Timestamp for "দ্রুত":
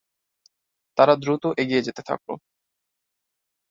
1.15-1.43